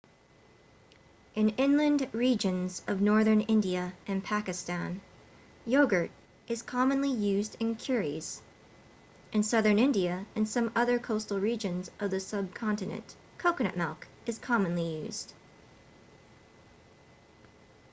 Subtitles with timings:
[1.35, 4.99] in inland regions of northern india and pakistan
[5.63, 6.09] yogurt
[6.47, 8.41] is commonly used in curries
[9.31, 15.03] in southern india and some other coastal regions of the subcontinent coconut milk is commonly
[15.05, 15.33] used